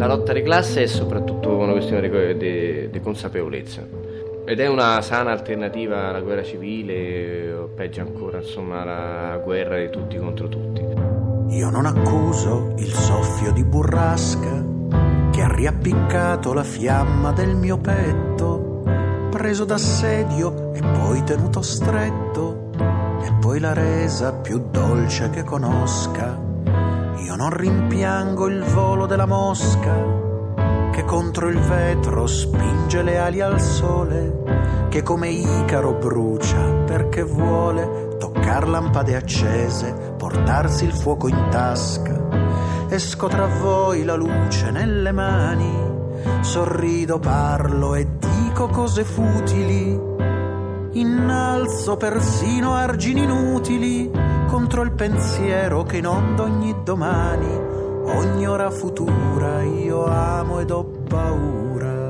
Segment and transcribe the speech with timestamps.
[0.00, 2.08] La lotta di classe è soprattutto una questione
[2.88, 3.86] di, consapevolezza
[4.46, 9.90] ed è una sana alternativa alla guerra civile o peggio ancora, insomma, alla guerra di
[9.90, 10.82] tutti contro tutti.
[11.54, 14.64] Io non accuso il soffio di burrasca
[15.32, 18.82] che ha riappiccato la fiamma del mio petto,
[19.30, 22.70] preso d'assedio e poi tenuto stretto,
[23.22, 26.48] e poi la resa più dolce che conosca.
[27.24, 30.28] Io non rimpiango il volo della mosca
[30.90, 38.16] che contro il vetro spinge le ali al sole, che come Icaro brucia perché vuole
[38.18, 42.18] toccar lampade accese, portarsi il fuoco in tasca.
[42.88, 45.72] Esco tra voi la luce nelle mani,
[46.40, 50.08] sorrido, parlo e dico cose futili.
[50.92, 54.10] Innalzo persino argini inutili
[54.50, 62.08] contro il pensiero che inonda ogni domani ogni ora futura io amo ed ho paura.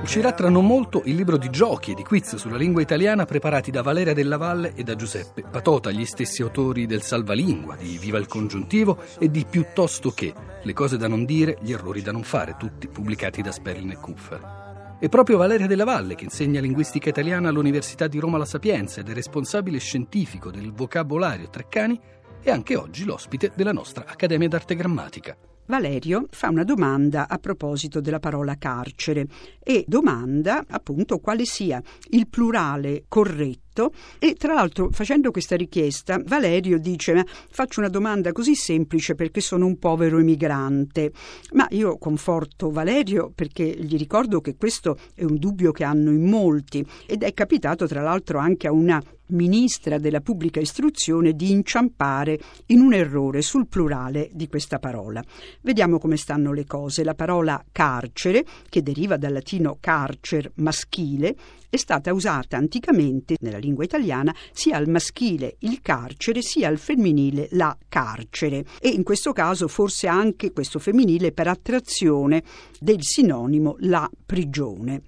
[0.00, 3.70] Uscirà tra non molto il libro di giochi e di quiz sulla lingua italiana preparati
[3.70, 8.18] da Valeria Della Valle e da Giuseppe Patota, gli stessi autori del Salvalingua, di Viva
[8.18, 12.22] il congiuntivo e di Piuttosto che, le cose da non dire, gli errori da non
[12.22, 14.59] fare, tutti pubblicati da Sperlin e Kuffer.
[15.00, 19.08] È proprio Valeria Della Valle che insegna linguistica italiana all'Università di Roma La Sapienza ed
[19.08, 21.98] è responsabile scientifico del vocabolario Treccani
[22.42, 25.34] e anche oggi l'ospite della nostra Accademia d'Arte Grammatica.
[25.70, 29.26] Valerio fa una domanda a proposito della parola carcere
[29.62, 33.92] e domanda appunto quale sia il plurale corretto.
[34.18, 39.64] E tra l'altro facendo questa richiesta Valerio dice faccio una domanda così semplice perché sono
[39.64, 41.12] un povero emigrante
[41.52, 46.28] ma io conforto Valerio perché gli ricordo che questo è un dubbio che hanno in
[46.28, 49.00] molti ed è capitato tra l'altro anche a una
[49.30, 55.22] ministra della pubblica istruzione di inciampare in un errore sul plurale di questa parola.
[55.60, 57.04] Vediamo come stanno le cose.
[57.04, 61.36] La parola carcere, che deriva dal latino carcer maschile,
[61.70, 67.46] è stata usata anticamente nella lingua italiana sia al maschile il carcere sia al femminile
[67.52, 72.42] la carcere e in questo caso forse anche questo femminile per attrazione
[72.80, 75.02] del sinonimo la prigione.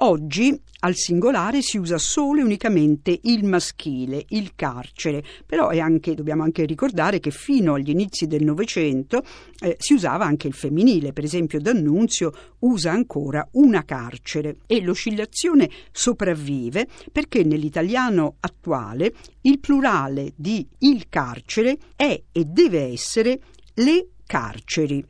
[0.00, 6.42] Oggi al singolare si usa solo e unicamente il maschile, il carcere, però anche, dobbiamo
[6.42, 9.22] anche ricordare che fino agli inizi del Novecento
[9.58, 14.56] eh, si usava anche il femminile, per esempio D'Annunzio usa ancora una carcere.
[14.66, 23.40] E l'oscillazione sopravvive perché nell'italiano attuale il plurale di il carcere è e deve essere
[23.74, 25.04] le carceri.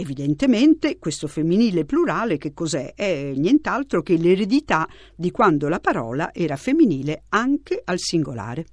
[0.00, 2.94] Evidentemente questo femminile plurale che cos'è?
[2.94, 8.64] È nient'altro che l'eredità di quando la parola era femminile anche al singolare.